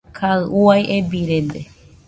Kaɨ 0.17 0.41
uai 0.61 0.81
ebirede. 0.97 1.61